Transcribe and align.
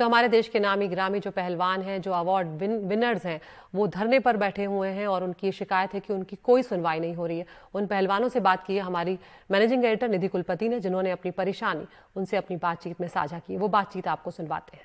तो 0.00 0.06
हमारे 0.06 0.28
देश 0.28 0.48
के 0.48 0.60
नामी 0.60 0.86
ग्रामी 0.88 1.18
जो 1.20 1.30
पहलवान 1.30 1.82
हैं 1.82 2.00
जो 2.02 2.12
अवार्ड 2.12 2.48
विन, 2.58 2.76
विनर्स 2.88 3.24
हैं 3.26 3.40
वो 3.74 3.86
धरने 3.86 4.18
पर 4.18 4.36
बैठे 4.36 4.64
हुए 4.64 4.88
हैं 4.88 5.06
और 5.06 5.24
उनकी 5.24 5.52
शिकायत 5.52 5.94
है 5.94 6.00
कि 6.00 6.12
उनकी 6.12 6.36
कोई 6.36 6.62
सुनवाई 6.62 7.00
नहीं 7.00 7.14
हो 7.14 7.26
रही 7.26 7.38
है। 7.38 7.46
उन 7.74 7.86
पहलवानों 7.86 8.28
से 8.28 8.40
बात 8.40 8.64
की 8.66 8.76
है 8.76 8.82
हमारी 8.82 9.18
मैनेजिंग 9.50 9.84
एडिटर 9.84 10.08
निधि 10.08 10.28
कुलपति 10.28 10.68
ने 10.68 10.80
जिन्होंने 10.80 11.10
अपनी 11.10 11.30
परेशानी 11.30 11.86
उनसे 12.16 12.36
अपनी 12.36 12.56
बातचीत 12.56 13.00
में 13.00 13.08
साझा 13.08 13.38
की 13.38 13.56
वो 13.56 13.68
बातचीत 13.68 14.08
आपको 14.08 14.30
सुनवाते 14.30 14.76
हैं। 14.76 14.84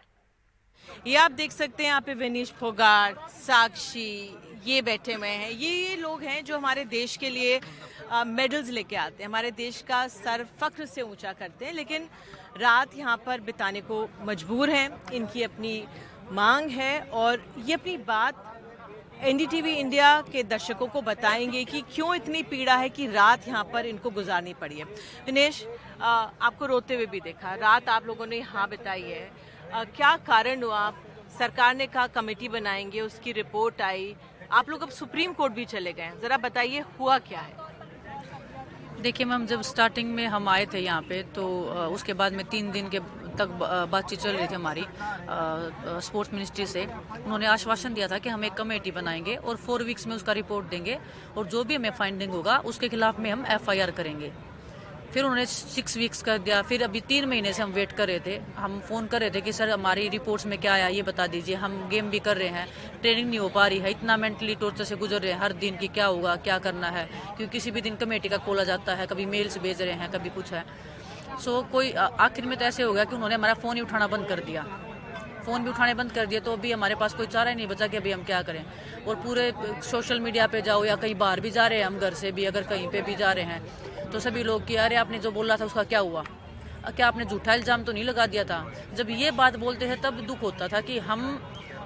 ये 1.08 1.16
आप 1.16 1.32
देख 1.32 1.52
सकते 1.52 1.84
हैं 1.84 1.90
यहाँ 1.90 2.02
पे 2.02 2.14
विनीश 2.14 2.52
फोगाट 2.52 3.18
साक्षी 3.30 4.38
ये 4.66 4.82
बैठे 4.82 5.14
हुए 5.14 5.28
हैं। 5.28 5.50
ये 5.52 5.70
ये 5.70 5.96
लोग 5.96 6.22
हैं 6.24 6.44
जो 6.46 6.58
हमारे 6.58 6.84
देश 6.86 7.16
के 7.18 7.30
लिए 7.30 7.60
मेडल्स 8.28 8.70
लेके 8.70 8.96
आते 8.96 9.24
हैं। 9.24 9.30
हमारे 9.30 9.52
देश 9.52 9.82
का 9.88 10.08
सर 10.08 10.46
फख्र 10.62 10.86
से 10.86 11.02
ऊँचा 11.02 11.34
करते 11.34 11.66
हैं 11.66 11.74
लेकिन 11.74 12.08
रात 12.58 12.98
यहाँ 12.98 13.18
पर 13.26 13.42
बिताने 13.42 13.82
को 13.82 14.08
मजबूर 14.22 14.70
हैं। 14.70 14.90
इनकी 15.14 15.44
अपनी 15.44 15.84
मांग 16.32 16.70
है 16.72 17.00
और 17.14 17.46
ये 17.60 17.74
अपनी 17.74 17.98
बात 18.08 18.44
एनडीटीवी 19.24 19.74
इंडिया 19.74 20.10
के 20.32 20.44
दर्शकों 20.44 20.88
को 20.88 21.02
बताएँगे 21.02 21.64
कि 21.66 21.82
क्यों 21.94 22.16
इतनी 22.16 22.42
पीड़ा 22.44 22.76
है 22.76 22.90
कि 22.90 23.08
रात 23.08 23.48
यहाँ 23.48 23.64
पर 23.74 23.86
इनको 23.86 24.10
गुजारनी 24.12 24.54
पड़ी 24.54 24.80
है। 24.80 24.86
दिनेश 25.26 25.66
आपको 26.02 26.66
रोते 26.66 26.96
हुए 26.96 27.06
भी 27.06 27.20
देखा। 27.22 27.54
रात 27.58 27.90
आप 27.90 28.08
लोगों 28.08 28.26
ने 28.28 28.38
यहाँ 28.38 28.70
बिताई 28.70 29.02
है। 29.02 29.24
आ, 29.24 29.55
क्या 29.74 30.16
कारण 30.28 30.64
हुआ? 30.64 30.90
सरकार 31.38 31.76
ने 31.76 31.86
कहा 31.88 32.08
कमेटी 32.10 32.50
बनाएँगे, 32.50 33.02
उसकी 33.02 33.32
रिपोर्ट 33.34 33.82
आई। 33.82 34.16
आप 34.52 34.70
लोग 34.70 34.82
अब 34.82 34.90
सुप्रीम 34.92 35.34
कोर्ट 35.34 35.54
भी 35.54 35.66
चले 35.68 35.94
गए 35.94 36.12
जरा 36.22 36.38
बताइए, 36.40 36.84
हुआ 37.00 37.18
क्या 37.20 37.40
है? 37.40 37.64
देखिए 39.02 39.26
मैम, 39.26 39.46
जब 39.46 39.62
स्टार्टिंग 39.64 40.14
में 40.16 40.26
हम 40.28 40.48
आए 40.50 40.66
थे 40.66 40.80
यहाँ 40.80 41.02
पे 41.02 41.22
तो 41.36 41.48
उसके 41.94 42.14
बाद 42.14 42.34
में 42.34 42.46
तीन 42.46 42.72
दिन 42.72 42.90
के 42.90 43.00
तक 43.38 43.48
बातचीत 43.92 44.20
चल 44.20 44.32
रही 44.32 44.48
थी 44.48 44.56
हमारी 44.56 44.86
स्पोर्ट्स 46.02 46.34
मिनिस्ट्री 46.34 46.66
से। 46.66 46.86
उन्होंने 46.86 47.46
आश्वासन 47.48 47.94
दिया 47.94 48.08
था 48.08 48.18
कि 48.18 48.30
हम 48.30 48.46
एक 48.46 48.54
कमेटी 48.54 48.92
बनाएँगे 48.92 49.36
और 49.36 49.56
फोर 49.58 49.84
वीक्स 49.84 50.08
में 50.08 50.16
उसका 50.16 50.32
रिपोर्ट 50.34 50.70
देंगे 50.70 50.98
और 51.38 51.48
जो 51.48 51.64
भी 51.64 51.76
हमें 51.76 51.92
फाइंडिंग 51.92 52.32
होगा, 52.32 52.58
उसके 52.60 52.90
खिलाफ 52.90 53.20
में 53.20 53.32
हम 53.32 53.46
एफआईआर 53.50 53.92
करेंगे। 53.92 54.32
फिर 55.16 55.24
उन्होंने 55.24 55.46
सिक्स 55.46 55.98
वीक्स 55.98 56.22
कर 56.22 56.38
दिया। 56.38 56.62
फिर 56.62 56.84
अभी 56.84 57.00
तीन 57.02 57.26
महीने 57.26 57.54
से 57.54 57.64
हम 57.64 57.72
वेट 57.72 57.92
कर 57.92 58.08
रहे 58.08 58.20
थे। 58.20 58.42
हम 58.58 58.80
फ़ोन 58.80 59.06
कर 59.08 59.22
रहे 59.22 59.30
थे 59.30 59.42
कि, 59.42 59.54
सर, 59.54 59.70
हमारी 59.70 60.10
रिपोर्ट्स 60.10 60.46
में 60.46 60.58
क्या 60.60 60.74
आया? 60.74 60.88
ये 60.88 61.02
बता 61.02 61.28
दीजिए। 61.28 61.56
हम 61.56 61.90
गेम 61.90 62.10
भी 62.10 62.20
कर 62.20 62.38
रहे 62.38 62.48
हैं। 62.48 62.68
ट्रेनिंग 63.02 63.30
नहीं 63.30 63.40
हो 63.40 63.50
पा 63.50 63.68
रही 63.68 63.80
है। 63.80 63.92
इतना 63.92 64.18
मेंटली 64.18 64.56
टॉर्चर 64.56 64.84
से 64.84 64.96
गुजर 64.96 65.22
रहे 65.22 65.32
हैं। 65.32 65.40
हर 65.40 65.54
दिन 65.54 65.78
की 65.78 65.88
क्या 65.88 66.06
होगा? 66.06 66.36
क्या 66.36 66.58
करना 66.60 66.88
है? 66.88 67.06
क्योंकि 67.06 67.48
किसी 67.48 67.72
भी 67.72 67.82
दिन 67.82 67.96
कमेटी 67.96 68.30
का 68.30 68.38
खोला 68.38 68.64
जाता 68.64 68.96
है। 68.96 69.08
कभी 69.08 69.26
मेल्स 69.26 69.58
भेज 69.58 69.82
रहे 69.82 69.94
हैं, 69.94 70.12
कभी 70.12 70.30
कुछ 70.30 70.54
है। 70.54 70.66
सो 71.46 71.62
कोई 71.72 71.92
आखिर 71.92 72.46
में 72.46 72.58
तो 72.58 72.66
ऐसे 72.66 72.84
हो 72.84 72.94
गया 72.94 73.04
कि 73.04 73.16
उन्होंने 73.16 73.36
हमारा 73.36 73.54
फ़ोन 73.54 73.76
ही 73.76 73.82
उठाना 73.82 74.08
बंद 74.08 74.28
कर 74.28 74.40
दिया। 74.40 74.64
फ़ोन 75.46 75.64
भी 75.64 75.70
उठाने 75.70 75.94
बंद 75.94 76.12
कर 76.12 76.26
दिए 76.26 76.40
तो 76.40 76.54
अभी 76.54 76.72
हमारे 76.72 76.96
पास 76.96 77.14
कोई 77.14 77.28
चारा 77.28 77.50
ही 77.50 77.56
नहीं 77.56 77.68
बचा 77.68 77.88
कि 77.88 77.98
अभी 77.98 78.12
हम 78.12 78.24
क्या 78.24 78.42
करें। 78.42 78.66
और 79.08 79.16
पूरे 79.16 79.54
सोशल 79.82 80.20
मीडिया 80.20 80.48
पे 80.48 80.62
जाओ 80.62 80.86
या 80.86 80.96
कहीं 80.96 81.16
बाहर 81.16 81.40
भी 81.40 81.52
जा 81.52 81.68
रहे 81.68 81.80
हैं, 81.80 81.86
हम 81.86 82.00
घर 82.00 82.14
से 82.14 82.32
भी, 82.32 82.46
अगर 82.46 82.64
कहीं 82.64 82.88
पे 82.88 83.02
भी 83.02 83.16
जा 83.16 83.32
रहे 83.32 83.46
हैं। 83.46 83.95
तो 84.12 84.20
सभी 84.20 84.44
लोग 84.44 84.66
कि, 84.68 84.76
अरे, 84.78 84.96
आपने 84.96 85.20
जो 85.20 85.32
बोला 85.32 85.56
था, 85.58 85.66
उसका 85.66 85.84
क्या 85.86 86.00
हुआ? 86.00 86.24
क्या 86.88 87.08
आपने 87.08 87.26
झूठा 87.26 87.54
इल्ज़ाम 87.54 87.84
तो 87.84 87.92
नहीं 87.92 88.04
लगा 88.04 88.26
दिया 88.28 88.44
था? 88.44 88.60
जब 88.94 89.10
ये 89.12 89.32
बात 89.34 89.56
बोलते 89.56 89.86
हैं, 89.86 90.00
तब 90.02 90.20
दुख 90.22 90.42
होता 90.42 90.68
था 90.68 90.82
कि 90.82 91.00
हम 91.02 91.22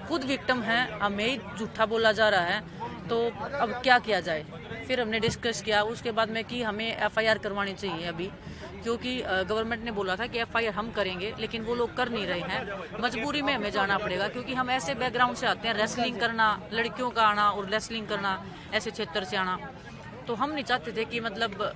खुद 0.07 0.23
विक्टम 0.23 0.61
हैं, 0.61 0.99
हमें 0.99 1.25
ही 1.25 1.37
झूठा 1.57 1.85
बोला 1.85 2.11
जा 2.11 2.29
रहा 2.29 2.41
है 2.41 2.61
तो 3.09 3.17
अब 3.57 3.71
क्या 3.83 3.97
किया 3.99 4.19
जाए? 4.19 4.45
फिर 4.87 5.01
हमने 5.01 5.19
डिस्कस 5.19 5.61
किया, 5.61 5.81
उसके 5.83 6.11
बाद 6.11 6.29
में 6.29 6.43
कि 6.43 6.61
हमें 6.63 6.85
एफआईआर 6.87 7.37
करवानी 7.37 7.73
चाहिए 7.73 8.05
अभी, 8.05 8.29
क्योंकि 8.83 9.15
गवर्नमेंट 9.21 9.83
ने 9.83 9.91
बोला 9.91 10.15
था 10.15 10.27
कि 10.27 10.39
एफआईआर 10.39 10.73
हम 10.73 10.91
करेंगे, 10.91 11.33
लेकिन 11.39 11.63
वो 11.63 11.75
लोग 11.75 11.95
कर 11.97 12.09
नहीं 12.09 12.25
रहे 12.27 12.39
हैं। 12.41 13.01
मजबूरी 13.01 13.41
में 13.41 13.53
हमें 13.53 13.69
जाना 13.71 13.97
पड़ेगा, 13.97 14.27
क्योंकि 14.27 14.53
हम 14.53 14.69
ऐसे 14.69 14.95
बैकग्राउंड 14.95 15.37
से 15.37 15.47
आते 15.47 15.67
हैं 15.67 15.75
रेसलिंग 15.75 16.19
करना, 16.19 16.47
लड़कियों 16.73 17.09
का 17.09 17.23
आना 17.23 17.49
और 17.49 17.69
रेसलिंग 17.69 18.07
करना, 18.07 18.43
ऐसे 18.73 18.91
क्षेत्र 18.91 19.23
से 19.23 19.37
आना। 19.37 19.57
तो 20.27 20.35
हम 20.35 20.51
नहीं 20.51 20.63
चाहते 20.63 20.91
थे 20.91 21.05
कि 21.05 21.19
मतलब 21.19 21.71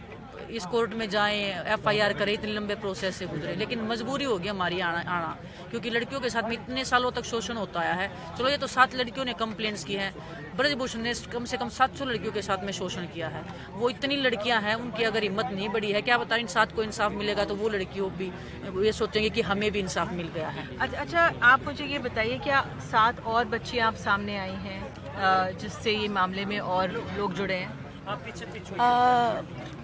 इस 0.54 0.66
कोर्ट 0.66 0.94
में 0.94 1.08
जाएँ 1.10 1.40
एफआईआर 1.74 2.14
करें 2.14 2.32
इतने 2.34 2.52
लंबे 2.54 2.76
प्रोसेस 2.76 3.16
से 3.16 3.26
गुजरे। 3.28 3.56
लेकिन 3.56 3.82
मजबूरी 3.88 4.26
होगी 4.26 4.48
हमारी 4.48 4.80
आना 4.82 5.00
आना 5.10 5.36
क्योंकि 5.70 5.90
लड़कियों 5.90 6.22
के 6.22 6.30
साथ 6.30 6.44
में 6.44 6.54
इतने 6.54 6.86
सालों 6.86 7.12
तक 7.12 7.24
शोषण 7.26 7.58
होता 7.58 7.80
आया 7.80 7.94
है। 7.94 8.10
चलो 8.38 8.50
ये 8.50 8.58
तो 8.58 8.68
सात 8.68 8.96
लड़कियों 8.96 9.26
ने 9.26 9.34
कंप्लेंट्स 9.36 9.84
की 9.84 9.94
हैं। 9.96 10.14
ब्रजभूषण 10.58 11.00
ने 11.02 11.14
कम 11.34 11.46
से 11.46 11.58
कम 11.58 11.70
सात 11.72 11.96
सौ 11.98 12.06
लड़कियों 12.06 12.32
के 12.34 12.42
साथ 12.42 12.64
में 12.64 12.72
शोषण 12.74 13.06
किया 13.14 13.28
है। 13.28 13.44
वो 13.72 13.90
इतनी 13.90 14.16
लड़कियाँ 14.18 14.62
हैं 14.62 14.76
उनकी 14.76 15.04
अगर 15.04 15.24
हिम्मत 15.24 15.50
नहीं 15.54 15.70
बढ़ी 15.70 15.92
है 15.92 16.02
क्या 16.02 16.18
बता 16.18 16.36
इन 16.36 16.48
सात 16.48 16.72
को 16.72 16.84
इंसाफ 16.84 17.12
मिलेगा? 17.14 17.46
तो 17.46 17.56
वो 17.56 17.70
लड़कियों 17.70 18.10
भी 18.18 18.32
ये 18.86 18.92
सोचेंगे 18.94 19.30
कि 19.30 19.42
हमें 19.44 19.70
भी 19.72 19.80
इंसाफ 19.80 20.12
मिल 20.14 20.28
गया 20.36 20.50
है। 20.50 20.68
अच्छा, 20.78 21.00
अच्छा 21.00 21.32
आप 21.44 21.66
मुझे 21.66 21.86
ये 21.86 22.00
बताइए 22.00 22.38
क्या 22.40 22.62
सात 22.92 23.26
और 23.26 23.46
बच्ची 23.48 23.80
आप 23.82 23.96
सामने 24.00 24.38
आई 24.38 24.58
हैं 24.68 25.58
जिससे 25.60 25.92
ये 25.92 26.08
मामले 26.10 26.46
में 26.46 26.60
और 26.60 26.92
लोग 27.18 27.34
जुड़े 27.34 27.56
हैं? 27.56 27.72
आ, 28.80 29.42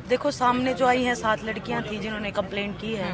देखो 0.09 0.29
सामने 0.31 0.73
जो 0.73 0.85
आई 0.87 1.03
हैं 1.03 1.13
सात 1.15 1.43
लड़कियाँ 1.45 1.81
थी 1.83 1.97
जिन्होंने 1.99 2.29
कंप्लेंट 2.31 2.79
की 2.81 2.93
है। 2.93 3.09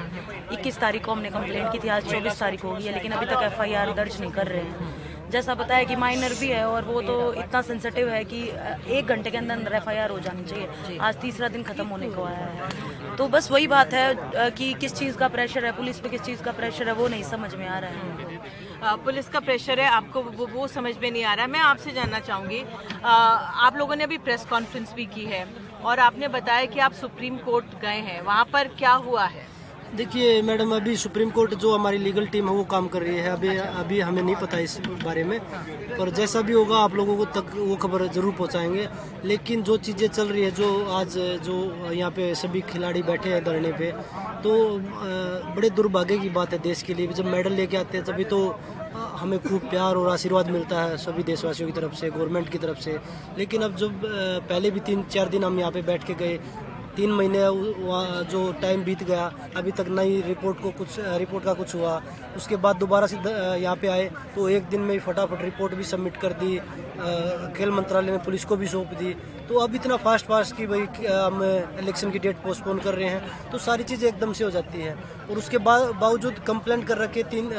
इक्कीस 0.53 0.78
तारीख 0.79 1.06
को 1.06 1.11
हमने 1.11 1.29
कंप्लेंट 1.29 1.72
की 1.72 1.79
थी 1.79 1.88
आज 1.88 2.11
चौबीस 2.11 2.39
तारीख 2.39 2.63
हो 2.63 2.72
गई 2.72 2.83
है 2.83 2.94
लेकिन 2.94 3.11
अभी 3.11 3.25
तक 3.25 3.41
एफआईआर 3.44 3.91
दर्ज 3.94 4.19
नहीं 4.22 4.31
कर 4.31 4.47
रहे 4.47 4.61
हैं। 4.61 5.29
जैसा 5.31 5.56
बताया 5.56 5.83
कि 5.83 5.95
माइनर 5.95 6.33
भी 6.39 6.47
है 6.47 6.66
और 6.66 6.83
वो 6.85 7.01
तो 7.01 7.33
इतना 7.33 7.61
सेंसिटिव 7.61 8.09
है 8.09 8.23
कि 8.25 8.41
एक 8.97 9.06
घंटे 9.06 9.31
के 9.31 9.38
अंदर 9.38 9.56
अंदर 9.56 9.73
एफआईआर 9.75 10.09
हो 10.09 10.19
जानी 10.19 10.44
चाहिए। 10.44 10.97
आज 11.00 11.19
तीसरा 11.22 11.47
दिन 11.47 11.63
खत्म 11.63 11.88
होने 11.88 12.09
को 12.09 12.23
आया 12.23 12.45
है। 12.45 13.16
तो 13.17 13.27
बस 13.27 13.51
वही 13.51 13.67
बात 13.67 13.94
है 13.94 14.51
कि 14.51 14.73
किस 14.75 14.94
चीज़ 14.94 15.17
का 15.17 15.27
प्रेशर 15.27 15.66
है 15.66 15.72
पुलिस 15.77 16.00
पे 16.00 16.09
किस 16.09 16.22
चीज़ 16.22 16.44
का 16.44 16.51
प्रेशर 16.51 16.88
है 16.88 16.94
वो 16.94 17.07
नहीं 17.07 17.23
समझ 17.25 17.53
में 17.56 17.67
आ 17.67 17.79
रहा 17.79 17.91
है। 17.91 18.95
पुलिस 19.03 19.29
का 19.29 19.39
प्रेशर 19.39 19.79
है 19.79 19.88
आपको 19.89 20.22
वो, 20.22 20.47
वो 20.47 20.67
समझ 20.67 20.97
में 20.97 21.12
नहीं 21.12 21.23
आ 21.23 21.33
रहा। 21.33 21.45
है 21.45 21.51
मैं 21.51 21.59
आपसे 21.59 21.91
जानना 21.91 22.19
चाहूँगी 22.22 22.63
आप 23.03 23.77
लोगों 23.77 23.95
ने 23.95 24.03
अभी 24.03 24.17
प्रेस 24.19 24.45
कॉन्फ्रेंस 24.45 24.94
भी 24.94 25.06
की 25.06 25.25
है। 25.25 25.45
और 25.85 26.00
आपने 26.00 26.28
बताया 26.29 26.66
कि 26.66 26.79
आप 26.79 26.94
सुप्रीम 26.94 27.38
कोर्ट 27.40 27.81
गए 27.81 28.00
हैं। 28.01 28.22
वहाँ 28.22 28.46
पर 28.53 28.68
क्या 28.78 28.91
हुआ 29.01 29.25
है? 29.25 29.53
देखिए, 29.96 30.41
मैडम, 30.41 30.72
अभी 30.75 30.96
सुप्रीम 30.97 31.29
कोर्ट 31.29 31.53
जो 31.56 31.73
हमारी 31.75 31.97
लीगल 31.97 32.25
टीम 32.28 32.47
है, 32.50 32.53
वो 32.56 32.63
काम 32.63 32.88
कर 32.88 33.01
रही 33.01 33.18
है। 33.18 33.29
अभी 33.29 33.56
अभी 33.57 34.00
हमें 34.00 34.22
नहीं 34.22 34.35
पता 34.35 34.57
इस 34.59 34.78
बारे 35.03 35.24
में। 35.24 35.40
पर 36.00 36.09
जैसा 36.12 36.41
भी 36.41 36.53
होगा, 36.53 36.78
आप 36.78 36.95
लोगों 36.95 37.16
को 37.18 37.25
तक 37.35 37.51
वो 37.57 37.75
खबर 37.75 38.06
ज़रूर 38.07 38.34
पहुंचाएँगे। 38.34 38.88
लेकिन 39.25 39.63
जो 39.63 39.78
चीज़ें 39.79 40.07
चल 40.07 40.28
रही 40.28 40.44
है, 40.44 40.51
जो 40.51 40.85
आज, 40.91 41.18
जो 41.44 41.91
यहाँ 41.91 42.12
पे 42.12 42.34
सभी 42.35 42.62
खिलाड़ी 42.69 43.03
बैठे 43.03 43.29
हैं 43.29 43.44
धरने 43.44 43.72
पे 43.74 43.91
तो 44.44 44.56
बड़े 45.56 45.69
दुर्भाग्य 45.72 46.18
की 46.18 46.29
बात 46.29 46.53
है 46.53 46.59
देश 46.62 46.81
के 46.81 46.94
लिए। 46.94 47.07
जब 47.09 47.25
मेडल 47.28 47.53
लेके 47.53 47.78
आते 47.78 47.97
हैं, 47.97 48.06
तभी 48.06 48.24
तो 48.25 48.40
हमें 49.25 49.40
खूब 49.40 49.62
प्यार 49.69 49.96
और 49.96 50.09
आशीर्वाद 50.09 50.50
मिलता 50.52 50.81
है 50.81 50.97
सभी 50.97 51.24
देशवासियों 51.24 51.69
की 51.69 51.74
तरफ़ 51.75 51.94
से, 51.96 52.09
गवर्नमेंट 52.09 52.50
की 52.50 52.58
तरफ़ 52.58 52.80
से। 52.80 52.97
लेकिन 53.38 53.62
अब 53.62 53.75
जब 53.75 54.02
पहले 54.50 54.72
भी 54.72 54.80
तीन, 54.81 55.03
चार 55.06 55.30
दिन 55.30 55.44
हम 55.44 55.59
यहाँ 55.59 55.72
पे 55.72 55.81
बैठ 55.81 56.03
के 56.03 56.13
गए 56.13 56.38
तीन 56.95 57.11
महीने 57.11 57.39
जो 58.31 58.51
टाइम 58.61 58.83
बीत 58.83 59.03
गया, 59.03 59.31
अभी 59.57 59.72
तक 59.72 59.88
नई 59.91 60.22
रिपोर्ट 60.28 60.61
को 60.61 60.69
कुछ 60.78 61.00
रिपोर्ट 61.00 61.45
का 61.45 61.53
कुछ 61.53 61.75
हुआ। 61.75 62.01
उसके 62.38 62.56
बाद 62.57 62.75
दोबारा 62.78 63.07
से 63.07 63.17
यहाँ 63.17 63.75
पे 63.75 63.88
आए 63.88 64.09
तो 64.35 64.50
एक 64.50 64.69
दिन 64.69 64.81
में 64.81 64.94
ही 64.94 65.00
फटाफट 65.01 65.41
रिपोर्ट 65.44 65.73
भी 65.75 65.83
सबमिट 65.85 66.17
कर 66.17 66.33
दी 66.41 66.57
खेल 67.56 67.72
मंत्रालय 67.72 68.11
ने 68.11 68.17
पुलिस 68.25 68.45
को 68.45 68.56
भी 68.56 68.67
सौंप 68.67 68.94
दी। 69.00 69.13
तो 69.50 69.59
अब 69.59 69.75
इतना 69.75 69.95
फास्ट 69.97 70.25
फास्ट 70.25 70.56
कि 70.57 70.67
भाई 70.67 70.81
हम 71.07 71.44
इलेक्शन 71.79 72.11
की 72.11 72.19
डेट 72.19 72.38
पोस्टपोन 72.44 72.79
कर 72.79 72.95
रहे 72.95 73.09
हैं 73.09 73.51
तो 73.51 73.57
सारी 73.59 73.83
चीज़ें 73.83 74.07
एकदम 74.09 74.33
से 74.33 74.44
हो 74.44 74.50
जाती 74.51 74.81
हैं। 74.81 74.95
और 75.29 75.38
उसके 75.38 75.57
बावजूद 75.59 76.39
कंप्लेंट 76.47 76.88
कर 76.88 76.97
रखे 76.97 77.23
तीन 77.31 77.50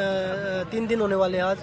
तीन 0.70 0.86
दिन 0.86 1.00
होने 1.00 1.14
वाले 1.16 1.38
हैं 1.38 1.44
आज 1.44 1.58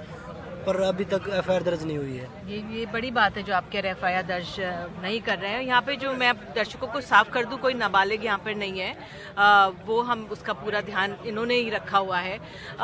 पर 0.66 0.80
अभी 0.84 1.06
तक 1.06 1.30
एफआईआर 1.34 1.64
दर्ज 1.64 1.84
नहीं 1.84 1.98
हुई 1.98 2.18
है। 2.18 2.28
ये 2.48 2.58
ये 2.72 2.86
बड़ी 2.94 3.12
बात 3.12 3.38
है 3.38 3.44
जो 3.44 3.54
आप 3.54 3.70
कह 3.72 3.80
रहे 3.80 3.92
एफ़ 3.92 4.28
दर्ज 4.28 4.56
नहीं 5.04 5.20
कर 5.22 5.38
रहे 5.40 5.52
हैं। 5.52 5.62
यहाँ 5.64 5.82
पे 5.82 5.96
जो 5.96 6.14
मैं 6.16 6.34
दर्शकों 6.56 6.88
को 6.88 7.02
साफ़ 7.04 7.30
कर 7.32 7.46
दूँ 7.46 7.58
कोई 7.60 7.74
नाबालिग 7.76 8.26
यहाँ 8.26 8.38
पर 8.38 8.56
नहीं 8.56 8.80
है। 8.80 8.96
आ, 9.38 9.68
वो 9.86 10.02
हम 10.04 10.24
उसका 10.32 10.54
पूरा 10.56 10.82
ध्यान 10.84 11.16
इन्होंने 11.26 11.56
ही 11.56 11.70
रखा 11.70 11.98
हुआ 11.98 12.20
है। 12.20 12.38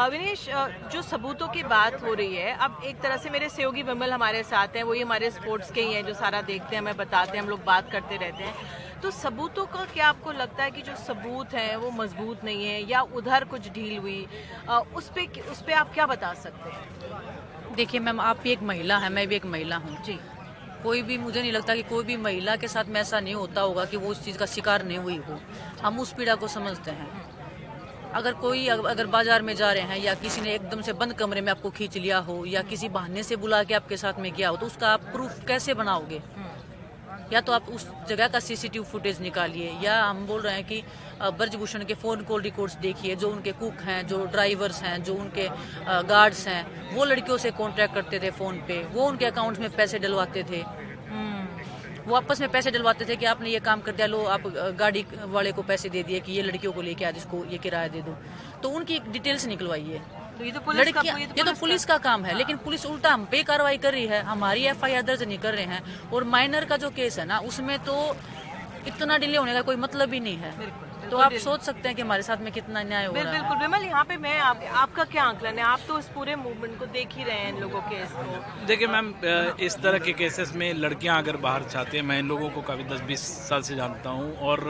विनेश 0.09 0.45
जो 0.91 1.01
सबूतों 1.03 1.47
की 1.47 1.63
बात 1.66 2.01
हो 2.04 2.13
रही 2.13 2.36
है 2.36 2.56
अब 2.57 2.81
एक 2.86 3.00
तरह 3.01 3.18
से 3.18 3.30
मेरे 3.30 3.50
सहयोगी 3.50 3.83
विमल 3.83 4.12
हमारे 4.12 4.44
साथ 4.45 4.75
हैं 4.75 4.83
वही 4.83 5.01
हमारे 5.01 5.31
स्पोर्ट्स 5.31 5.71
के 5.71 5.81
ही 5.81 5.94
हैं 5.94 6.06
जो 6.06 6.13
सारा 6.15 6.42
देखते 6.44 6.75
हैं 6.75 6.81
हमें 6.81 6.98
बताते 6.98 7.38
हैं 7.38 7.44
हम 7.44 7.50
लोग 7.50 7.63
बात 7.65 7.92
करते 7.92 8.18
रहते 8.18 8.44
हैं। 8.44 8.54
तो 9.01 9.12
सबूतों 9.12 9.65
का 9.65 9.83
क्या 9.94 10.07
आपको 10.07 10.31
लगता 10.31 10.63
है 10.63 10.71
कि 10.71 10.81
जो 10.81 10.95
सबूत 10.98 11.54
है 11.54 11.75
वो 11.77 11.92
मज़बूत 11.94 12.44
नहीं 12.44 12.65
है 12.65 12.81
या 12.89 13.01
उधर 13.15 13.44
कुछ 13.45 13.69
ढील 13.69 13.98
हुई? 13.98 14.25
उस 14.95 15.09
पर 15.09 15.42
उस 15.51 15.62
पर 15.62 15.74
आप 15.74 15.94
क्या 15.94 16.06
बता 16.06 16.33
सकते 16.33 16.69
हैं? 16.69 17.48
देखिए 17.80 18.00
मैम 18.00 18.20
आप 18.22 18.38
भी 18.38 18.52
एक 18.52 18.62
महिला 18.64 18.98
है 19.00 19.10
मैं 19.10 19.28
भी 19.28 19.36
एक 19.36 19.46
महिला 19.48 19.78
हूँ। 19.78 19.98
जी। 20.00 20.22
कोई 20.84 21.02
भी 21.04 21.18
मुझे 21.18 21.42
नहीं 21.42 21.52
लगता 21.52 21.76
कि 21.76 21.84
कोई 21.86 22.04
भी 22.06 22.18
महिला 22.18 22.56
के 22.58 22.68
साथ 22.68 22.86
में 22.88 23.00
ऐसा 23.02 23.20
नहीं 23.20 23.36
होता 23.36 23.62
होगा 23.62 23.86
कि 23.86 23.98
वो 23.98 24.10
उस 24.10 24.24
चीज़ 24.24 24.38
का 24.38 24.46
शिकार 24.48 24.84
नहीं 24.84 24.98
हुई 25.00 25.18
हो। 25.20 25.42
हम 25.81 26.00
उस 26.00 26.14
पीड़ा 26.14 26.36
को 26.36 26.48
समझते 26.50 26.92
हैं। 26.94 27.12
अगर 28.14 28.34
कोई 28.36 28.68
अगर 28.70 29.08
बाज़ार 29.08 29.42
में 29.42 29.54
जा 29.56 29.72
रहे 29.74 29.84
हैं 29.84 29.98
या 29.98 30.16
किसी 30.18 30.42
ने 30.42 30.54
एकदम 30.56 30.81
से 30.81 30.94
बंद 30.96 31.14
कमरे 31.16 31.42
में 31.42 31.52
आपको 31.52 31.70
खींच 31.72 31.98
लिया 31.98 32.18
हो 32.22 32.44
या 32.46 32.62
किसी 32.64 32.90
बहाने 32.90 33.24
से 33.24 33.36
बुला 33.38 33.64
के 33.64 33.74
आपके 33.74 33.98
साथ 33.98 34.20
में 34.20 34.31
गया 34.34 34.50
हो 34.50 34.58
तो 34.58 34.66
उसका 34.66 34.90
आप 34.90 35.04
प्रूफ 35.12 35.40
कैसे 35.48 35.74
बनाओगे? 35.76 36.24
या 37.34 37.42
तो 37.42 37.54
आप 37.54 37.70
उस 37.70 37.88
जगह 38.10 38.28
का 38.28 38.40
सीसीटीवी 38.40 38.86
फुटेज 38.86 39.22
निकालिए, 39.22 39.72
या 39.84 40.02
हम 40.04 40.26
बोल 40.28 40.42
रहे 40.42 40.54
हैं 40.54 40.64
कि 40.64 40.81
ब्रजभूषण 41.22 41.84
के 41.86 41.94
फ़ोन 41.96 42.24
कॉल 42.24 42.42
रिकॉर्ड्स 42.42 42.76
देखिए, 42.78 43.16
जो 43.16 43.30
उनके 43.30 43.52
कुक 43.54 43.81
हैं, 43.84 44.06
जो 44.08 44.26
ड्राइवर्स 44.28 44.81
हैं, 44.84 45.02
जो 45.04 45.16
उनके 45.16 45.48
गार्ड्स 46.08 46.48
हैं, 46.48 46.96
वो 46.96 47.06
लड़कियों 47.06 47.38
से 47.38 47.52
कांटेक्ट 47.54 47.94
करते 47.96 48.20
थे 48.20 48.30
फ़ोन 48.34 48.58
पे, 48.68 48.84
वो 48.86 49.08
उनके 49.08 49.26
अकाउंट्स 49.26 49.60
में 49.60 49.70
पैसे 49.76 50.00
डलवाते 50.00 50.44
थे। 50.44 50.64
वो 52.02 52.16
आपस 52.16 52.40
में 52.42 52.50
पैसे 52.52 52.72
डलवाते 52.72 53.06
थे 53.06 53.16
कि 53.16 53.26
आपने 53.26 53.50
ये 53.50 53.60
काम 53.60 53.81
कर 53.81 53.92
दिया, 53.92 54.08
लो, 54.08 54.24
आप 54.26 54.48
गाड़ी 54.80 55.06
वाले 55.28 55.52
को 55.52 55.62
पैसे 55.64 55.90
दे 55.90 56.04
दिए 56.04 56.20
कि 56.20 56.31
ये 56.31 56.42
लड़कियों 56.44 56.72
को 56.74 56.81
लेके 56.81 57.06
आज 57.06 57.18
इसको 57.18 57.44
ये 57.46 57.58
किराया 57.58 57.88
दे 57.88 58.02
दो। 58.02 58.16
तो 58.64 58.70
उनकी 58.70 59.00
डिटेल्स 59.10 59.46
निकलवाइए। 59.48 60.02
तो 60.39 60.45
ये 60.45 60.51
तो 60.51 60.59
पुलिस 60.62 60.91
का 60.94 61.01
लड़कियाँ 61.01 61.19
ये 61.19 61.44
तो 61.44 61.53
पुलिस 61.59 61.86
का 61.86 61.97
काम 62.00 62.25
है 62.25 62.36
लेकिन 62.38 62.57
पुलिस 62.63 62.86
उल्टा 62.86 63.09
हम 63.13 63.25
पे 63.31 63.44
कार्रवाई 63.44 63.77
कर 63.77 63.91
रही 63.94 64.06
है 64.07 64.21
हमारी 64.25 64.63
एफ़ 64.65 64.86
आई 64.86 64.94
आर 64.95 65.01
दर्ज 65.03 65.24
नहीं 65.24 65.38
कर 65.39 65.53
रहे 65.53 65.65
हैं 65.68 66.12
और 66.13 66.24
माइनर 66.33 66.65
का 66.65 66.77
जो 66.77 66.89
केस 66.91 67.19
है 67.19 67.25
ना 67.25 67.39
उसमें 67.50 67.77
तो 67.86 67.95
इतना 68.88 69.18
डिले 69.18 69.38
होने 69.38 69.53
का 69.53 69.62
कोई 69.62 69.75
मतलब 69.77 70.13
ही 70.13 70.19
नहीं 70.19 70.38
है। 70.38 70.51
तो 71.09 71.18
आप 71.18 71.33
सोच 71.44 71.62
सकते 71.62 71.88
हैं 71.88 71.95
कि 71.95 72.01
हमारे 72.01 72.24
साथ 72.24 72.41
में 72.41 72.51
कितना 72.53 72.83
न्याय 72.83 73.06
हो 73.06 73.13
रहा 73.13 73.24
है। 73.24 73.31
बिल्कुल 73.31 73.57
विमल 73.57 73.83
यहाँ 73.86 74.03
पे 74.06 74.18
मैं 74.18 74.38
आप, 74.39 74.62
आपका 74.75 75.03
क्या 75.06 75.24
आंकलन 75.24 75.57
है? 75.57 75.63
आप 75.65 75.80
तो 75.88 75.97
इस 76.00 76.06
पूरे 76.15 76.36
मूवमेंट 76.36 76.77
को 76.80 76.85
देख 76.88 77.15
ही 77.18 77.24
रहे 77.24 77.38
हैं 77.38 77.53
इन 77.53 77.59
लोगों 77.62 77.81
के 77.81 78.01
इसको 78.03 78.65
देखिए 78.68 78.88
मैम 78.88 79.13
इस 79.68 79.77
तरह 79.83 80.00
के 80.00 80.13
केसेस 80.13 80.53
में 80.56 80.74
लड़कियाँ 80.75 81.18
अगर 81.21 81.38
बाहर 81.45 81.63
चाहती 81.65 81.97
हैं 81.97 82.03
मैं 82.06 82.19
इन 82.19 82.27
लोगों 82.27 82.50
को 82.50 82.62
काफ़ी 82.69 82.83
दस 82.85 83.01
बीस 83.07 83.27
साल 83.50 83.62
से 83.62 83.75
जानता 83.75 84.09
हूँ 84.09 84.35
और 84.50 84.65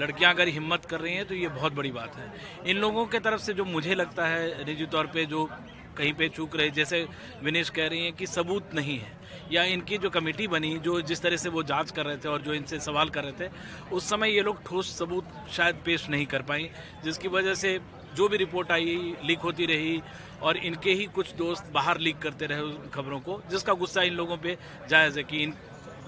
लड़कियाँ 0.00 0.32
अगर 0.34 0.48
हिम्मत 0.48 0.84
कर 0.84 1.00
रही 1.00 1.14
हैं 1.14 1.26
तो 1.26 1.34
ये 1.34 1.48
बहुत 1.50 1.72
बड़ी 1.72 1.90
बात 1.92 2.16
है। 2.16 2.32
इन 2.66 2.76
लोगों 2.76 3.06
के 3.06 3.18
तरफ़ 3.20 3.40
से 3.42 3.54
जो 3.54 3.64
मुझे 3.64 3.94
लगता 3.94 4.26
है, 4.26 4.64
निजी 4.64 4.86
तौर 4.86 5.06
पे 5.06 5.24
जो 5.26 5.48
कहीं 5.96 6.12
पे 6.12 6.28
चूक 6.28 6.56
रहे, 6.56 6.70
जैसे 6.70 7.06
विनेश 7.42 7.70
कह 7.70 7.86
रही 7.88 8.04
हैं 8.04 8.12
कि 8.12 8.26
सबूत 8.26 8.74
नहीं 8.74 8.98
है, 8.98 9.12
या 9.52 9.62
इनकी 9.66 9.98
जो 9.98 10.10
कमेटी 10.10 10.46
बनी, 10.48 10.78
जो 10.78 11.00
जिस 11.02 11.22
तरह 11.22 11.36
से 11.36 11.48
वो 11.48 11.62
जाँच 11.62 11.90
कर 11.90 12.06
रहे 12.06 12.16
थे 12.16 12.28
और 12.28 12.42
जो 12.42 12.54
इनसे 12.54 12.78
सवाल 12.80 13.08
कर 13.08 13.24
रहे 13.24 13.32
थे, 13.40 13.50
उस 13.92 14.08
समय 14.10 14.30
ये 14.30 14.42
लोग 14.42 14.62
ठोस 14.66 14.96
सबूत 14.98 15.28
शायद 15.52 15.80
पेश 15.84 16.08
नहीं 16.10 16.26
कर 16.26 16.42
पाई, 16.42 16.70
जिसकी 17.04 17.28
वजह 17.28 17.54
से 17.54 17.78
जो 18.16 18.28
भी 18.28 18.36
रिपोर्ट 18.36 18.70
आई, 18.72 19.16
लीक 19.24 19.38
होती 19.38 19.66
रही 19.66 20.00
और 20.42 20.56
इनके 20.58 20.92
ही 20.92 21.04
कुछ 21.14 21.34
दोस्त 21.34 21.70
बाहर 21.74 21.98
लीक 21.98 22.18
करते 22.18 22.46
रहे 22.46 22.60
उन 22.60 22.90
खबरों 22.94 23.20
को, 23.20 23.40
जिसका 23.50 23.72
गुस्सा 23.74 24.02
इन 24.02 24.14
लोगों 24.14 24.36
पे 24.36 24.56
जायज़ 24.90 25.18
है 25.18 25.24
कि 25.24 25.42
इन, 25.42 25.54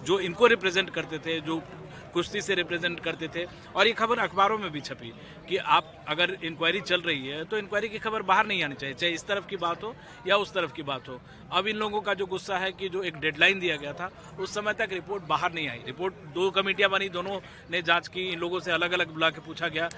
जो 0.04 0.18
इनको 0.20 0.46
रिप्रेजेंट 0.46 0.90
करते 0.90 1.18
थे, 1.18 1.40
जो 1.40 1.62
कुश्ती 2.10 2.40
से 2.40 2.54
रिप्रेजेंट 2.54 3.00
करते 3.00 3.28
थे। 3.28 3.44
और 3.76 3.86
ये 3.86 3.92
खबर 3.92 4.18
अखबारों 4.18 4.58
में 4.58 4.70
भी 4.70 4.80
छपी 4.80 5.12
कि 5.48 5.56
आप 5.56 5.92
अगर 6.08 6.36
इंक्वायरी 6.44 6.80
चल 6.82 7.00
रही 7.00 7.26
है 7.26 7.44
तो 7.44 7.58
इंक्वायरी 7.58 7.88
की 7.88 7.98
खबर 7.98 8.22
बाहर 8.22 8.46
नहीं 8.46 8.64
आनी 8.64 8.74
चाहिए, 8.74 8.94
चाहे 8.94 9.12
इस 9.12 9.26
तरफ़ 9.26 9.46
की 9.46 9.56
बात 9.58 9.82
हो 9.82 9.94
या 10.26 10.36
उस 10.36 10.52
तरफ़ 10.54 10.72
की 10.72 10.82
बात 10.82 11.08
हो। 11.08 11.20
अब 11.52 11.66
इन 11.66 11.76
लोगों 11.76 12.00
का 12.00 12.14
जो 12.14 12.26
गुस्सा 12.26 12.58
है 12.58 12.72
कि 12.72 12.88
जो 12.88 13.02
एक 13.02 13.16
डेडलाइन 13.16 13.60
दिया 13.60 13.76
गया 13.76 13.92
था, 13.92 14.10
उस 14.38 14.54
समय 14.54 14.72
तक 14.74 14.88
रिपोर्ट 14.92 15.24
बाहर 15.26 15.52
नहीं 15.52 15.68
आई। 15.68 15.82
रिपोर्ट 15.86 16.14
दो 16.34 16.50
कमेटियाँ 16.50 16.90
बनी, 16.90 17.08
दोनों 17.10 17.38
ने 17.70 17.82
जाँच 17.82 18.08
की, 18.08 18.28
इन 18.32 18.38
लोगों 18.38 18.60
से 18.60 18.72
अलग 18.72 18.92
अलग 18.92 19.12
बुला 19.12 19.30
के 19.30 19.40
पूछा 19.40 19.68
गया। 19.68 19.88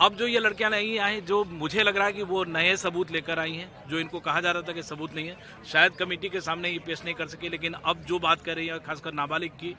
अब 0.00 0.14
जो 0.14 0.26
ये 0.26 0.38
लड़कियाँ 0.38 0.70
नहीं 0.70 0.98
आई, 0.98 1.20
जो 1.20 1.42
मुझे 1.44 1.82
लग 1.82 1.96
रहा 1.96 2.06
है 2.06 2.12
कि 2.12 2.22
वो 2.22 2.42
नए 2.46 2.76
सबूत 2.76 3.10
लेकर 3.10 3.38
आई 3.38 3.52
हैं, 3.52 3.70
जो 3.88 3.98
इनको 3.98 4.20
कहा 4.20 4.40
जा 4.40 4.50
रहा 4.50 4.62
था 4.62 4.72
कि 4.72 4.82
सबूत 4.82 5.14
नहीं 5.14 5.28
है, 5.28 5.36
शायद 5.66 5.92
कमेटी 5.92 6.28
के 6.28 6.40
सामने 6.40 6.70
ये 6.70 6.78
पेश 6.78 7.04
नहीं 7.04 7.14
कर 7.14 7.26
सके, 7.26 7.48
लेकिन 7.48 7.74
अब 7.74 8.04
जो 8.04 8.18
बात 8.18 8.42
कर 8.42 8.56
रही 8.56 8.66
है, 8.66 8.78
खासकर 8.78 9.12
नाबालिग 9.12 9.52
की 9.52 9.74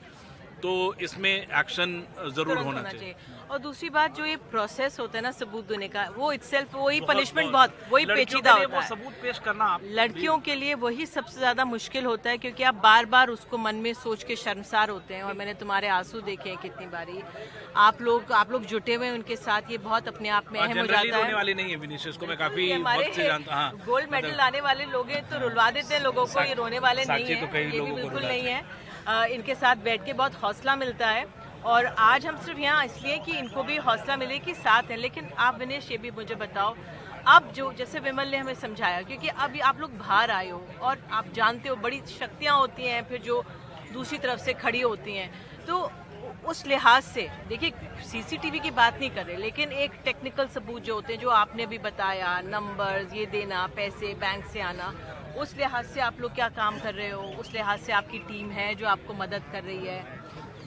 तो 0.62 0.72
इसमें 1.00 1.30
एक्शन 1.30 1.92
ज़रूर 2.18 2.46
तुरंत 2.46 2.64
होना 2.66 2.82
चाहिए। 2.82 3.14
और 3.50 3.58
दूसरी 3.58 3.88
बात 3.90 4.16
जो 4.16 4.24
ये 4.26 4.36
प्रोसेस 4.50 4.98
होता 5.00 5.18
है 5.18 5.22
ना 5.22 5.30
सबूत 5.30 5.68
देने 5.68 5.88
का 5.88 6.02
वो 6.16 6.32
इटसेल्फ 6.32 6.74
वही 6.74 7.00
पनिशमेंट 7.08 7.50
बहुत- 7.52 7.92
वही 7.92 8.04
पेचीदा 8.06 8.52
होता 8.52 8.76
है। 8.76 8.88
सबूत 8.88 9.14
पेश 9.22 9.38
करना 9.38 9.68
लड़कियों 9.82 10.38
के 10.38 10.54
लिए 10.54 10.74
वही 10.82 11.06
सबसे 11.06 11.38
ज़्यादा 11.38 11.64
मुश्किल 11.64 12.04
होता 12.04 12.30
है 12.30 12.38
क्योंकि 12.38 12.62
आप 12.62 12.74
बार 12.82 13.06
बार 13.06 13.28
उसको 13.28 13.58
मन 13.58 13.76
में 13.76 13.92
सोच 13.94 14.22
के 14.24 14.36
शर्मसार 14.36 14.90
होते 14.90 15.14
हैं 15.14 15.22
और 15.22 15.34
मैंने 15.34 15.54
तुम्हारे 15.54 15.88
आँसू 15.90 16.20
देखे 16.20 16.48
हैं 16.48 16.58
कितनी 16.58 16.86
बारी। 16.88 17.20
आप 17.78 18.00
लोग 18.02 18.32
आप 18.32 18.52
लोग 18.52 18.64
जुटे 18.66 18.94
हुए 18.94 19.06
हैं 19.06 19.14
उनके 19.14 19.36
साथ 19.36 19.70
ये 19.70 19.78
बहुत 19.78 20.08
अपने 20.08 20.28
आप 20.28 20.52
में 20.52 20.60
अहम 20.60 20.78
हो 20.78 20.86
जाता 20.86 21.16
है। 21.16 21.34
वाली 21.34 21.54
नहीं 21.54 21.70
है 21.70 21.76
विनीशियस 21.76 22.16
को 22.16 22.26
मैं 22.26 22.36
काफ़ी 22.38 22.70
हमारे 22.72 23.10
जानता 23.16 23.54
हाँ 23.54 23.70
गोल्ड 23.86 24.10
मेडल 24.10 24.36
लाने 24.36 24.60
वाले 24.60 24.84
लोग 24.92 25.10
तो 25.30 25.38
रुलवा 25.38 25.70
देते 25.70 25.94
हैं 25.94 26.02
लोगों 26.02 26.26
को 26.26 26.40
ये 26.42 26.54
रोने 26.54 26.78
वाले 26.78 27.04
नहीं 27.04 27.24
है 27.26 27.40
तो 27.40 27.56
ये 27.56 27.80
भी 27.80 27.92
बिल्कुल 27.92 28.22
नहीं 28.22 28.42
है। 28.44 28.88
इनके 29.10 29.54
साथ 29.54 29.76
बैठ 29.76 30.04
के 30.04 30.12
बहुत 30.12 30.42
हौसला 30.42 30.76
मिलता 30.76 31.08
है। 31.08 31.26
और 31.64 31.86
आज 31.86 32.26
हम 32.26 32.36
सिर्फ़ 32.36 32.58
यहाँ 32.60 32.84
इसलिए 32.84 33.18
कि 33.18 33.32
इनको 33.32 33.62
भी 33.62 33.76
हौसला 33.78 34.16
मिले 34.16 34.38
कि 34.38 34.54
साथ 34.54 34.90
हैं, 34.90 34.96
लेकिन 34.96 35.28
आप 35.38 35.58
विनेश, 35.58 35.90
ये 35.90 35.98
भी 35.98 36.10
मुझे 36.10 36.34
बताओ, 36.34 36.74
अब 37.28 37.50
जो, 37.52 37.72
जैसे 37.72 37.98
विमल 37.98 38.28
ने 38.28 38.36
हमें 38.36 38.54
समझाया, 38.54 39.02
क्योंकि 39.02 39.28
अब 39.28 39.58
आप 39.64 39.80
लोग 39.80 39.98
बाहर 39.98 40.30
आए 40.30 40.50
हो 40.50 40.62
और 40.82 40.98
आप 41.10 41.32
जानते 41.34 41.68
हो, 41.68 41.76
बड़ी 41.76 42.00
शक्तियाँ 42.10 42.56
होती 42.58 42.82
हैं, 42.82 43.02
फिर 43.08 43.20
जो 43.20 43.42
दूसरी 43.92 44.18
तरफ़ 44.18 44.40
से 44.40 44.52
खड़ी 44.52 44.80
होती 44.80 45.16
हैं। 45.16 45.30
तो 45.66 45.90
उस 46.46 46.66
लिहाज 46.66 47.02
से, 47.02 47.28
देखिए 47.48 47.72
सीसीटीवी 48.02 48.58
की 48.58 48.70
बात 48.70 48.98
नहीं 49.00 49.10
कर 49.10 49.24
रहे, 49.26 49.36
लेकिन 49.36 49.72
एक 49.74 49.92
टेक्निकल 50.04 50.46
सबूत 50.46 50.82
जो 50.82 50.94
होते 50.94 51.12
हैं, 51.12 51.20
जो 51.20 51.30
आपने 51.30 51.66
भी 51.66 51.78
बताया 51.78 52.40
नंबर्स 52.40 53.12
ये 53.14 53.26
देना, 53.26 53.66
पैसे 53.76 54.14
बैंक 54.14 54.44
से 54.44 54.60
आना 54.60 54.92
उस 55.38 55.54
लिहाज 55.56 55.86
से 55.86 56.00
आप 56.00 56.20
लोग 56.20 56.34
क्या 56.34 56.48
काम 56.48 56.78
कर 56.78 56.94
रहे 56.94 57.10
हो? 57.10 57.22
उस 57.22 57.52
लिहाज 57.52 57.80
से 57.80 57.92
आपकी 57.92 58.18
टीम 58.18 58.50
है 58.50 58.74
जो 58.74 58.86
आपको 58.86 59.14
मदद 59.14 59.42
कर 59.52 59.62
रही 59.62 59.86
है? 59.86 60.04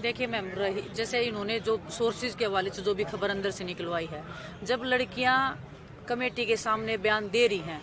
देखिए 0.01 0.27
मैम, 0.27 0.47
रही, 0.47 0.81
जैसे 0.95 1.21
इन्होंने 1.21 1.59
जो 1.59 1.79
सोर्सेज 1.89 2.35
के 2.35 2.45
हवाले 2.45 2.69
से 2.69 2.81
जो 2.81 2.93
भी 2.93 3.03
खबर 3.03 3.29
अंदर 3.29 3.51
से 3.51 3.63
निकलवाई 3.63 4.05
है, 4.05 4.23
जब 4.63 4.83
लड़कियाँ 4.83 5.37
कमेटी 6.07 6.45
के 6.45 6.57
सामने 6.57 6.97
बयान 6.97 7.29
दे 7.29 7.47
रही 7.47 7.57
हैं, 7.57 7.81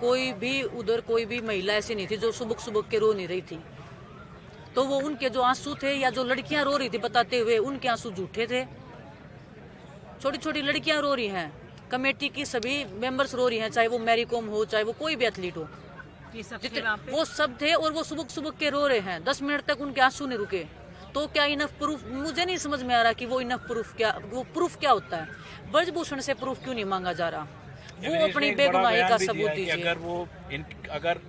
कोई 0.00 0.32
भी 0.32 0.62
उधर 0.62 1.00
कोई 1.00 1.24
भी 1.24 1.40
महिला 1.40 1.74
ऐसी 1.74 1.94
नहीं 1.94 2.06
थी 2.06 2.16
जो 2.16 2.32
सुबह 2.32 2.62
सुबह 2.64 2.88
के 2.90 2.98
रो 2.98 3.12
नहीं 3.12 3.28
रही 3.28 3.42
थी। 3.42 3.58
तो 4.74 4.84
वो 4.84 5.00
उनके 5.00 5.30
जो 5.30 5.42
आँसू 5.42 5.74
थे 5.74 5.92
या 5.94 6.10
जो 6.10 6.24
लड़कियाँ 6.24 6.64
रो 6.64 6.76
रही 6.76 6.88
थी 6.88 6.98
बताते 6.98 7.38
हुए 7.38 7.58
उनके 7.58 7.88
आँसू 7.88 8.10
झूठे 8.10 8.46
थे। 8.46 8.64
छोटी 10.22 10.38
छोटी 10.38 10.62
लड़कियाँ 10.62 11.00
रो 11.02 11.14
रही 11.14 11.26
हैं, 11.26 11.52
कमेटी 11.90 12.28
की 12.28 12.44
सभी 12.44 12.84
मेंबर्स 12.84 13.34
रो 13.34 13.48
रही 13.48 13.58
हैं, 13.58 13.70
चाहे 13.70 13.88
वो 13.88 13.98
मैरी 13.98 14.24
कॉम 14.24 14.46
हो, 14.46 14.64
चाहे 14.64 14.84
वो 14.84 14.92
कोई 14.92 15.16
भी 15.16 15.24
एथलीट 15.24 15.56
हो। 15.56 15.68
ये 16.34 16.42
सब 16.42 16.60
जितने 16.62 16.80
वहाँ 16.80 16.96
पे? 16.96 17.12
वो 17.12 17.24
सब 17.24 17.56
थे 17.60 17.72
और 17.74 17.92
वो 17.92 18.02
सुबह 18.04 18.24
सुबह 18.30 18.50
के 18.60 18.70
रो 18.70 18.86
रहे 18.86 19.00
हैं। 19.00 19.24
दस 19.24 19.42
मिनट 19.42 19.62
तक 19.62 19.80
उनके 19.80 20.00
आँसू 20.00 20.26
नहीं 20.26 20.38
रुके। 20.38 20.64
तो 21.14 21.26
क्या 21.28 21.44
इनफ 21.46 21.72
प्रूफ 21.78 22.04
मुझे 22.08 22.44
नहीं 22.44 22.56
समझ 22.58 22.82
में 22.82 22.94
आ 22.94 23.02
रहा 23.02 23.12
कि 23.12 23.26
वो 23.26 23.40
इनफ 23.40 23.66
प्रूफ 23.66 23.94
क्या 23.96 24.10
वो 24.26 24.42
प्रूफ 24.54 24.76
क्या 24.76 24.90
होता 24.90 25.16
है? 25.16 25.26
ब्रजभूषण 25.72 26.20
से 26.20 26.34
प्रूफ 26.34 26.62
क्यों 26.64 26.74
नहीं 26.74 26.84
मांगा 26.86 27.12
जा 27.12 27.28
रहा? 27.28 27.42
वो 28.00 28.24
अपनी 28.24 28.50
बेगुनाही 28.54 29.02
का 29.08 29.16
सबूत 29.18 29.48
है 29.48 29.54
दीजिए। 29.56 29.74
अगर 29.74 29.98
वो 29.98 30.28
इन 30.52 30.64
अगर 30.90 31.20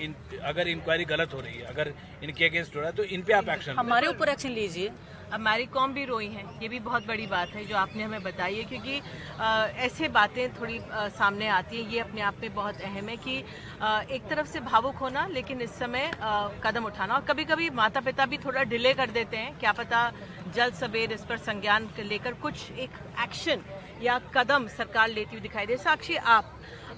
इन 0.00 0.14
अगर 0.44 0.68
इंक्वायरी 0.68 1.04
गलत 1.06 1.34
हो 1.34 1.40
रही 1.40 1.54
है 1.54 1.64
अगर 1.66 1.92
इनके 2.22 2.44
अगेंस्ट 2.44 2.76
हो 2.76 2.80
रहा 2.80 2.90
है 2.90 2.96
तो 2.96 3.04
इन 3.04 3.22
पे 3.22 3.32
आप 3.32 3.48
एक्शन 3.48 3.78
हमारे 3.78 4.06
ऊपर 4.08 4.28
एक्शन 4.28 4.50
लीजिए। 4.52 4.90
अब 5.30 5.40
मैरी 5.40 5.66
कॉम 5.68 5.92
भी 5.94 6.04
रोई 6.04 6.28
हैं 6.30 6.44
ये 6.56 6.68
भी 6.68 6.78
बहुत 6.80 7.02
बड़ी 7.04 7.26
बात 7.26 7.54
है 7.54 7.64
जो 7.64 7.76
आपने 7.76 8.02
हमें 8.02 8.22
बताई 8.22 8.56
है 8.56 8.64
क्योंकि 8.64 8.98
अ, 9.38 9.66
ऐसे 9.78 10.08
बातें 10.08 10.48
थोड़ी 10.52 10.78
अ, 10.80 11.08
सामने 11.10 11.48
आती 11.50 11.76
हैं 11.76 11.84
ये 11.84 11.98
अपने 12.00 12.20
आप 12.22 12.36
में 12.42 12.52
बहुत 12.54 12.80
अहम 12.80 13.08
है 13.08 13.16
कि 13.18 13.42
अ, 13.80 14.00
एक 14.08 14.24
तरफ़ 14.28 14.46
से 14.48 14.60
भावुक 14.62 14.98
होना 14.98 15.26
लेकिन 15.28 15.62
इस 15.62 15.72
समय 15.72 16.08
अ, 16.12 16.48
कदम 16.62 16.84
उठाना 16.84 17.14
और 17.14 17.20
कभी 17.22 17.44
कभी 17.44 17.68
माता 17.72 18.00
पिता 18.00 18.26
भी 18.26 18.38
थोड़ा 18.38 18.62
डिले 18.64 18.94
कर 18.94 19.10
देते 19.10 19.36
हैं 19.36 19.54
क्या 19.56 19.72
पता 19.74 20.10
जल्द 20.48 20.74
सवेर 20.74 21.12
इस 21.12 21.24
पर 21.24 21.36
संज्ञान 21.38 21.90
लेकर 22.00 22.34
कुछ 22.38 22.70
एक 22.72 22.98
एक्शन 23.18 23.64
या 24.00 24.18
कदम 24.34 24.66
सरकार 24.68 25.08
लेती 25.08 25.36
हुई 25.36 25.40
दिखाई 25.42 25.66
दे। 25.66 25.76
साक्षी 25.78 26.16
आप 26.16 26.44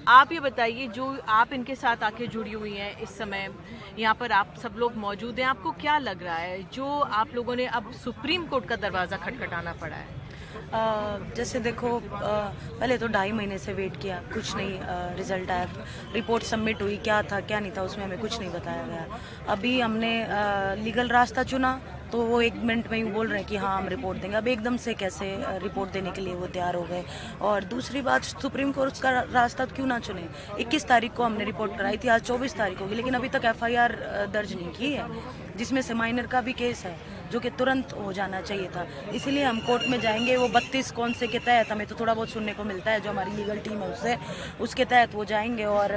आप 0.09 0.33
ये 0.33 0.41
बताइए 0.41 0.87
जो 0.89 1.07
आप 1.29 1.53
इनके 1.53 1.75
साथ 1.75 2.03
आके 2.03 2.27
जुड़ी 2.27 2.53
हुई 2.53 2.75
हैं 2.75 2.97
इस 2.99 3.17
समय 3.19 3.49
यहाँ 3.99 4.15
पर 4.15 4.33
आप 4.33 4.55
सब 4.63 4.75
लोग 4.79 4.97
मौजूद 4.97 5.39
हैं 5.39 5.47
आपको 5.47 5.71
क्या 5.81 5.99
लग 5.99 6.23
रहा 6.23 6.37
है? 6.37 6.63
जो 6.73 6.87
आप 7.01 7.35
लोगों 7.35 7.57
ने 7.57 7.67
अब 7.69 7.93
सुप्रीम 7.95 8.47
कोर्ट 8.47 8.65
का 8.65 8.77
दरवाज़ा 8.77 9.17
खटखटाना 9.17 9.73
पड़ा 9.73 9.97
है। 9.97 10.19
अ, 10.73 11.35
जैसे 11.37 11.61
देखो 11.61 11.99
पहले 12.05 12.99
तो 12.99 13.09
ढाई 13.09 13.33
महीने 13.33 13.59
से 13.59 13.73
वेट 13.73 13.97
किया 14.03 14.21
कुछ 14.35 14.55
नहीं 14.57 14.79
अ, 14.79 15.15
रिज़ल्ट 15.17 15.51
आया। 15.51 15.69
रिपोर्ट 16.15 16.45
सबमिट 16.45 16.83
हुई 16.83 16.97
क्या 16.99 17.23
था 17.23 17.41
क्या 17.43 17.61
नहीं 17.61 17.73
था 17.77 17.83
उसमें 17.83 18.05
हमें 18.05 18.19
कुछ 18.21 18.39
नहीं 18.41 18.51
बताया 18.51 18.87
गया। 18.87 19.19
अभी 19.53 19.79
हमने 19.81 20.13
लीगल 20.85 21.09
रास्ता 21.09 21.43
चुना 21.45 21.81
तो 22.13 22.19
वो 22.19 22.41
एक 22.43 22.55
मिनट 22.55 22.91
में 22.91 22.97
ही 22.99 23.05
बोल 23.05 23.29
रहे 23.29 23.39
हैं 23.39 23.49
कि 23.49 23.57
हाँ 23.57 23.77
हम 23.79 23.89
रिपोर्ट 23.89 24.19
देंगे। 24.19 24.37
अब 24.37 24.49
एकदम 24.49 24.77
से 24.77 24.95
कैसे 24.95 25.27
रिपोर्ट 25.59 25.93
देने 25.93 26.11
के 26.11 26.21
लिए 26.21 26.35
वो 26.35 26.47
तैयार 26.47 26.75
हो 26.75 26.83
गए? 26.83 27.05
और 27.41 27.65
दूसरी 27.65 28.03
बात 28.03 28.23
सुप्रीम 28.23 28.73
कोर्ट 28.73 29.01
का 29.01 29.11
रास्ता 29.11 29.65
क्यों 29.65 29.87
ना 29.87 29.99
चुने? 29.99 30.25
21 30.61 30.87
तारीख 30.87 31.15
को 31.15 31.25
हमने 31.25 31.45
रिपोर्ट 31.45 31.77
कराई 31.77 31.97
थी, 31.97 32.09
आज 32.09 32.23
24 32.23 32.57
तारीख 32.57 32.81
होगी, 32.81 32.95
लेकिन 32.95 33.15
अभी 33.15 33.29
तक 33.29 33.45
एफआईआर 33.45 33.93
दर्ज 34.33 34.55
नहीं 34.55 34.73
की 34.73 34.93
है, 34.93 35.09
जिसमें 35.57 35.83
से 35.83 35.95
माइनर 35.95 36.27
का 36.27 36.41
भी 36.41 36.53
केस 36.53 36.85
है। 36.85 37.20
जो 37.33 37.41
कि 37.41 37.51
तुरंत 37.53 37.93
हो 37.95 38.13
जाना 38.13 38.41
चाहिए 38.41 38.69
था। 38.69 38.87
इसीलिए 39.15 39.45
हम 39.45 39.59
कोर्ट 39.67 39.89
में 39.89 40.01
जाएँगे 40.01 40.37
वो 40.37 40.49
बत्तीस 40.51 40.91
कौन 40.93 41.13
से 41.13 41.27
के 41.27 41.39
तहत 41.41 41.71
हमें 41.73 41.87
तो 41.87 41.95
थोड़ा 42.01 42.15
बहुत 42.15 42.29
सुनने 42.31 42.53
को 42.53 42.65
मिलता 42.65 42.91
है 42.91 43.01
जो 43.01 43.11
हमारी 43.11 43.37
लीगल 43.37 43.59
टीम 43.59 43.83
है 43.83 43.91
उससे 43.93 44.17
उसके 44.61 44.85
तहत 44.85 45.15
वो 45.15 45.25
जाएँगे 45.25 45.65
और 45.67 45.95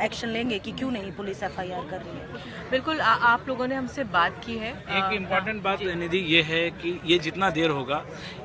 एक्शन 0.00 0.28
लेंगे 0.28 0.58
कि 0.58 0.72
क्यों 0.72 0.90
नहीं 0.90 1.12
पुलिस 1.12 1.42
एफआईआर 1.42 1.88
कर 1.90 1.98
रही 1.98 2.18
है। 2.18 2.70
बिल्कुल 2.70 3.00
आ, 3.00 3.12
आप 3.32 3.48
लोगों 3.48 3.66
ने 3.66 3.74
हमसे 3.74 4.04
बात 4.12 4.42
की 4.44 4.56
है। 4.58 4.70
एक 4.70 5.12
इंपॉर्टेंट 5.14 5.62
बात 5.62 5.82
निधि 5.96 6.18
ये 6.34 6.42
है 6.42 6.68
कि 6.72 6.98
ये 7.06 7.18
जितना 7.18 7.50
देर 7.50 7.70
होगा 7.70 8.04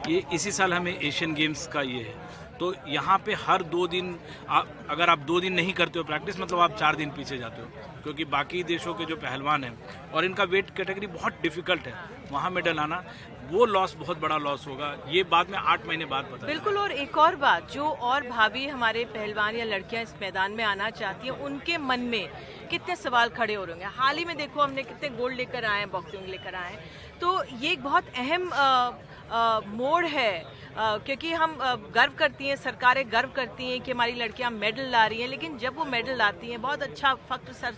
ये 0.10 0.24
इसी 0.34 0.52
साल 0.52 0.74
हमें 0.74 0.98
एशियन 1.00 1.34
गेम्स 1.34 1.68
का 1.68 1.82
ये 1.82 2.02
है। 2.02 2.14
तो 2.60 2.74
यहाँ 2.88 3.18
पे 3.26 3.34
हर 3.38 3.64
दो 3.66 3.86
दिन 3.88 4.18
आप, 4.50 4.68
अगर 4.90 5.10
आप 5.10 5.20
दो 5.28 5.40
दिन 5.40 5.54
नहीं 5.54 5.74
करते 5.74 6.00
हो 6.00 6.06
प्रैक्टिस 6.06 6.40
मतलब 6.40 6.60
आप 6.60 6.76
चार 6.78 6.96
दिन 6.96 7.10
पीछे 7.12 7.38
जाते 7.38 7.62
हो, 7.62 7.68
क्योंकि 8.04 8.26
बाकी 8.28 8.64
देशों 8.66 8.94
के 8.94 9.06
जो 9.06 9.16
पहलवान 9.18 9.64
हैं 9.64 10.12
और 10.12 10.26
इनका 10.26 10.44
वेट 10.46 10.70
कैटेगरी 10.78 11.08
बहुत 11.10 11.42
डिफ़िकल्ट 11.42 11.88
है, 11.88 11.94
वहाँ 12.32 12.52
मेडल 12.52 12.80
आना, 12.80 13.04
वो 13.50 13.66
लॉस 13.66 13.96
बहुत 13.96 14.20
बड़ा 14.20 14.38
लॉस 14.38 14.68
होगा, 14.68 14.96
ये 15.08 15.24
बाद 15.26 15.50
में 15.50 15.58
आठ 15.58 15.86
महीने 15.88 16.06
बाद 16.06 16.30
पता 16.32 16.48
बिल्कुल, 16.48 16.78
और 16.78 16.92
एक 16.94 17.18
और 17.18 17.36
बात, 17.38 17.72
जो 17.72 17.84
और 17.84 18.28
भाभी 18.28 18.68
हमारे 18.68 19.04
पहलवान 19.14 19.56
या 19.56 19.66
लड़कियाँ 19.66 20.04
इस 20.04 20.14
मैदान 20.22 20.52
में 20.52 20.64
आना 20.64 20.90
चाहती 20.92 21.28
हैं, 21.28 21.40
उनके 21.40 21.78
मन 21.80 22.00
में 22.02 22.30
कितने 22.72 22.96
सवाल 22.96 23.30
खड़े 23.30 23.54
हो 23.54 23.64
रहे 23.64 23.74
होंगे? 23.74 23.98
हाल 23.98 24.18
ही 24.18 24.26
में 24.26 24.36
देखो, 24.38 24.62
हमने 24.62 24.84
कितने 24.84 25.10
गोल्ड 25.18 25.38
लेकर 25.38 25.66
आए 25.66 25.80
हैं 25.80 25.92
बॉक्सिंग 25.92 26.28
लेकर 26.28 26.56
आए 26.56 26.72
हैं। 26.72 27.20
तो 27.20 27.44
ये 27.56 27.72
एक 27.72 27.84
बहुत 27.84 28.08
अहम 28.18 28.50
मोड़ 29.29 30.05
है। 30.08 30.44
क्योंकि 30.77 31.32
हम 31.34 31.58
गर्व 31.96 32.13
करती 32.17 32.48
हैं, 32.48 32.55
सरकारें 32.58 33.03
गर्व 33.12 33.29
करती 33.36 33.70
हैं 33.70 33.79
कि 33.82 33.91
हमारी 33.91 34.13
लड़कियाँ 34.13 34.50
मेडल 34.51 34.89
ला 34.91 35.05
रही 35.05 35.22
हैं, 35.22 35.27
लेकिन 35.27 35.58
जब 35.58 35.77
वो 35.77 35.86
मेडल 35.86 36.17
लाती 36.17 36.50
हैं, 36.50 36.62
बहुत 36.62 36.84
अच्छा 36.84 37.13
फख्र 37.29 37.53
सर 37.53 37.75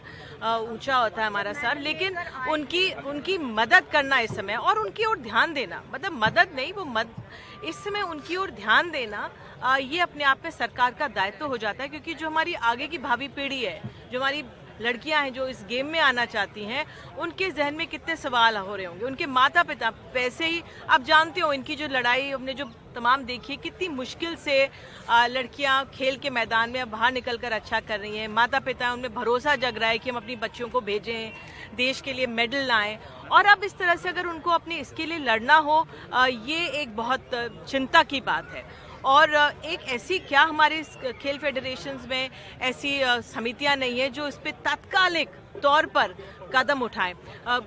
ऊँचा 0.71 0.97
होता 0.97 1.21
है 1.21 1.27
हमारा 1.27 1.53
सर, 1.53 1.77
लेकिन 1.79 2.17
उनकी 2.49 2.91
उनकी 3.05 3.37
मदद 3.37 3.85
करना 3.91 4.19
इस 4.19 4.35
समय 4.35 4.55
और 4.55 4.79
उनकी 4.79 5.05
ओर 5.05 5.17
ध्यान 5.19 5.53
देना 5.53 5.81
मतलब 5.93 6.19
मदद 6.23 6.55
नहीं, 6.55 6.73
वो 6.73 6.85
मद, 6.87 7.15
इस 7.63 7.83
समय 7.83 8.01
उनकी 8.03 8.35
ओर 8.35 8.51
ध्यान 8.53 8.91
देना 8.91 9.29
ये 9.77 9.99
अपने 9.99 10.23
आप 10.23 10.41
में 10.43 10.51
सरकार 10.51 10.93
का 10.93 11.07
दायित्व 11.09 11.45
हो 11.45 11.57
जाता 11.57 11.83
है, 11.83 11.89
क्योंकि 11.89 12.13
जो 12.13 12.27
हमारी 12.27 12.53
आगे 12.53 12.87
की 12.87 12.97
भावी 12.99 13.27
पीढ़ी 13.29 13.63
है, 13.63 13.81
जो 14.11 14.19
हमारी 14.19 14.43
लड़कियाँ 14.81 15.21
हैं 15.23 15.33
जो 15.33 15.47
इस 15.47 15.63
गेम 15.69 15.87
में 15.87 15.99
आना 15.99 16.25
चाहती 16.27 16.63
हैं, 16.63 16.85
उनके 17.17 17.49
जहन 17.51 17.75
में 17.75 17.85
कितने 17.87 18.15
सवाल 18.15 18.57
हो 18.57 18.75
रहे 18.75 18.85
होंगे? 18.85 19.05
उनके 19.05 19.25
माता 19.27 19.63
पिता 19.63 19.89
वैसे 20.15 20.47
ही, 20.47 20.61
आप 20.89 21.03
जानते 21.03 21.41
हो, 21.41 21.51
इनकी 21.53 21.75
जो 21.75 21.87
लड़ाई 21.89 22.29
हमने 22.29 22.53
जो 22.53 22.65
तमाम 22.95 23.23
देखी 23.23 23.53
है, 23.53 23.57
कितनी 23.57 23.87
मुश्किल 23.89 24.35
से 24.37 24.69
लड़कियाँ 25.09 25.83
खेल 25.93 26.15
के 26.17 26.29
मैदान 26.29 26.69
में 26.69 26.89
बाहर 26.91 27.11
निकल 27.13 27.37
कर 27.37 27.51
अच्छा 27.51 27.79
कर 27.79 27.99
रही 27.99 28.17
हैं। 28.17 28.27
माता 28.29 28.59
पिता 28.59 28.91
उनमें 28.93 29.13
भरोसा 29.13 29.55
जग 29.57 29.77
रहा 29.77 29.89
है 29.89 29.97
कि 29.97 30.09
हम 30.09 30.17
अपनी 30.17 30.35
बच्चियों 30.37 30.69
को 30.69 30.81
भेजें, 30.81 31.31
देश 31.75 32.01
के 32.01 32.13
लिए 32.13 32.27
मेडल 32.27 32.65
लाएँ। 32.67 32.97
और 33.31 33.45
अब 33.45 33.63
इस 33.63 33.77
तरह 33.77 33.95
से 33.95 34.09
अगर 34.09 34.25
उनको 34.25 34.51
अपने 34.51 34.75
इसके 34.77 35.05
लिए 35.05 35.17
लड़ना 35.19 35.55
हो 35.57 35.85
ये 36.23 36.67
एक 36.81 36.95
बहुत 36.95 37.29
चिंता 37.69 38.03
की 38.03 38.21
बात 38.21 38.51
है। 38.53 38.65
और 39.05 39.35
एक 39.65 39.87
ऐसी 39.89 40.19
क्या 40.19 40.41
हमारे 40.43 40.83
खेल 41.21 41.37
फेडरेशन 41.37 41.99
में 42.09 42.29
ऐसी 42.61 42.99
समितियाँ 43.25 43.75
नहीं 43.75 43.99
है 43.99 44.09
जो 44.09 44.27
इस 44.27 44.35
पर 44.35 44.51
तात्कालिक 44.65 45.29
तौर 45.63 45.85
पर 45.87 46.13
कदम 46.53 46.81
उठाएँ? 46.81 47.13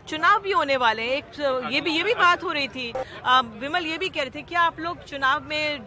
चुनाव 0.09 0.41
भी 0.43 0.53
होने 0.53 0.77
वाले 0.77 1.03
हैं। 1.03 1.17
एक 1.17 1.71
ये 1.73 1.81
भी 1.81 1.91
ये 1.91 2.03
भी 2.03 2.15
बात 2.15 2.43
हो 2.45 2.53
रही 2.53 2.69
थी। 2.69 2.93
विमल 3.61 3.87
ये 3.87 3.99
भी 3.99 4.09
कह 4.09 4.23
रहे 4.23 4.31
थे, 4.31 4.43
क्या 4.43 4.61
आप 4.61 4.79
लोग 4.81 5.03
चुनाव 5.05 5.49
में 5.49 5.85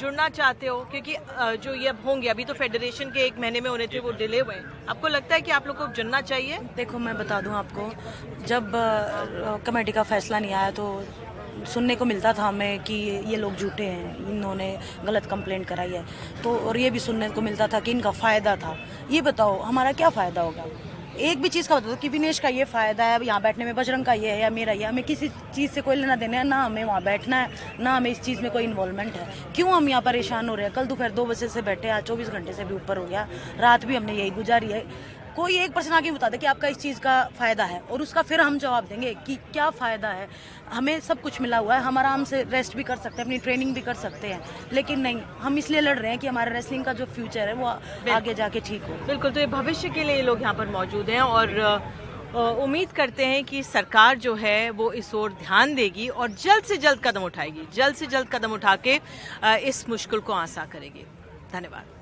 जुड़ना 0.00 0.28
चाहते 0.28 0.66
हो? 0.66 0.78
क्योंकि 0.90 1.16
जो 1.58 1.74
ये 1.74 1.90
होंगे, 2.04 2.28
अभी 2.28 2.44
तो 2.44 2.54
फेडरेशन 2.54 3.10
के 3.10 3.24
एक 3.26 3.38
महीने 3.40 3.60
में 3.60 3.70
होने 3.70 3.86
थे, 3.86 3.98
वो 3.98 4.10
डिले 4.12 4.40
हुए 4.40 4.60
आपको 4.88 5.08
लगता 5.08 5.34
है 5.34 5.40
कि 5.40 5.50
आप 5.50 5.66
लोग 5.66 5.76
को 5.76 5.86
जुड़ना 5.94 6.20
चाहिए? 6.22 6.58
देखो, 6.76 6.98
मैं 6.98 7.16
बता 7.18 7.40
दूँ 7.40 7.54
आपको, 7.54 7.90
जब 8.46 8.72
कमेटी 9.66 9.92
का 9.92 10.02
फैसला 10.04 10.38
नहीं 10.38 10.54
आया 10.54 10.70
तो 10.70 10.84
सुनने 11.64 11.96
को 11.96 12.04
मिलता 12.04 12.32
था 12.32 12.42
हमें 12.42 12.82
कि 12.82 12.94
ये 13.26 13.36
लोग 13.36 13.56
झूठे 13.56 13.84
हैं, 13.84 14.16
इन्होंने 14.28 14.76
गलत 15.04 15.26
कंप्लेंट 15.26 15.66
कराई 15.66 15.90
है। 15.90 16.04
तो 16.44 16.56
और 16.58 16.76
ये 16.76 16.90
भी 16.90 16.98
सुनने 16.98 17.28
को 17.28 17.40
मिलता 17.40 17.66
था 17.66 17.80
कि 17.80 17.90
इनका 17.90 18.10
फ़ायदा 18.10 18.56
था। 18.56 18.76
ये 19.10 19.22
बताओ, 19.22 19.58
हमारा 19.60 19.92
क्या 19.92 20.08
फ़ायदा 20.08 20.42
होगा? 20.42 20.64
एक 21.18 21.40
भी 21.42 21.48
चीज़ 21.48 21.68
का 21.68 21.76
बता 21.76 21.88
दो 21.88 21.94
कि 21.96 22.08
विनेश 22.08 22.38
का 22.38 22.48
ये 22.48 22.64
फ़ायदा 22.64 23.04
है, 23.04 23.24
यहाँ 23.24 23.40
बैठने 23.42 23.64
में 23.64 23.74
बजरंग 23.74 24.04
का 24.04 24.12
ये 24.12 24.30
है 24.30 24.40
या 24.40 24.50
मेरा 24.50 24.72
ये 24.72 24.84
हमें 24.84 25.02
किसी 25.04 25.28
चीज़ 25.28 25.70
से 25.70 25.80
कोई 25.80 25.96
लेना 25.96 26.16
देना 26.16 26.36
है, 26.38 26.44
ना 26.44 26.62
हमें 26.64 26.84
वहाँ 26.84 27.02
बैठना 27.02 27.36
है, 27.36 27.50
ना 27.80 27.96
हमें 27.96 28.10
इस 28.10 28.20
चीज़ 28.20 28.42
में 28.42 28.50
कोई 28.50 28.64
इन्वॉल्वमेंट 28.64 29.14
है। 29.14 29.26
क्यों 29.56 29.70
हम 29.70 29.88
यहाँ 29.88 30.02
परेशान 30.02 30.48
हो 30.48 30.54
रहे 30.54 30.66
हैं? 30.66 30.74
कल 30.74 30.86
दोपहर 30.86 31.10
दो 31.10 31.24
बजे 31.24 31.48
से 31.48 31.62
बैठे 31.62 31.88
आज 31.88 32.02
चौबीस 32.02 32.28
घंटे 32.28 32.52
से 32.52 32.64
भी 32.64 32.74
ऊपर 32.74 32.96
हो 32.96 33.04
गया। 33.04 33.26
रात 33.58 33.84
भी 33.84 33.96
हमने 33.96 34.12
यही 34.12 34.30
गुजारी 34.30 34.72
है। 34.72 34.84
कोई 35.38 35.56
एक 35.56 35.72
पर्सन 35.72 35.92
आके 35.92 36.10
बता 36.10 36.28
दे 36.28 36.38
कि 36.38 36.46
आपका 36.46 36.68
इस 36.68 36.76
चीज़ 36.78 36.98
का 37.00 37.12
फ़ायदा 37.38 37.64
है 37.64 37.78
और 37.80 38.02
उसका 38.02 38.22
फिर 38.22 38.40
हम 38.40 38.58
जवाब 38.58 38.84
देंगे 38.84 39.12
कि 39.26 39.34
क्या 39.52 39.68
फ़ायदा 39.72 40.08
है। 40.10 40.26
हमें 40.72 40.98
सब 41.00 41.20
कुछ 41.22 41.40
मिला 41.40 41.58
हुआ 41.58 41.74
है 41.74 41.82
हम 41.82 41.98
आराम 41.98 42.24
से 42.24 42.42
रेस्ट 42.44 42.76
भी 42.76 42.82
कर 42.84 42.96
सकते 42.96 43.16
हैं 43.16 43.24
अपनी 43.24 43.38
ट्रेनिंग 43.38 43.74
भी 43.74 43.80
कर 43.80 43.94
सकते 43.96 44.28
हैं 44.28 44.40
लेकिन 44.72 45.00
नहीं 45.00 45.20
हम 45.40 45.58
इसलिए 45.58 45.80
लड़ 45.80 45.96
रहे 45.98 46.10
हैं 46.10 46.18
कि 46.18 46.26
हमारे 46.26 46.52
रेसलिंग 46.52 46.84
का 46.84 46.92
जो 46.92 47.04
फ्यूचर 47.08 47.48
है 47.48 47.54
वो 47.54 47.66
आगे 48.12 48.34
जाके 48.34 48.60
ठीक 48.60 48.82
हो। 48.82 48.94
बिल्कुल 49.06 49.30
तो 49.30 49.40
ये 49.40 49.46
भविष्य 49.48 49.88
के 49.88 50.04
लिए 50.04 50.22
लोग 50.22 50.42
यहाँ 50.42 50.54
पर 50.54 50.68
मौजूद 50.70 51.10
हैं 51.10 51.20
और 51.20 51.54
उम्मीद 52.62 52.92
करते 52.92 53.26
हैं 53.26 53.44
कि 53.44 53.62
सरकार 53.64 54.18
जो 54.18 54.34
है 54.36 54.58
वो 54.72 54.90
इस 54.92 55.14
ओर 55.14 55.32
ध्यान 55.34 55.74
देगी 55.74 56.08
और 56.08 56.30
जल्द 56.42 56.64
से 56.64 56.76
जल्द 56.78 57.00
कदम 57.04 57.22
उठाएगी 57.24 57.68
जल्द 57.74 57.96
से 57.96 58.06
जल्द 58.08 58.28
कदम 58.32 58.52
उठा 58.52 58.74
के 58.86 58.98
इस 59.68 59.88
मुश्किल 59.88 60.20
को 60.20 60.32
आसा 60.34 60.64
करेगी। 60.72 61.04
धन्यवाद। 61.52 61.96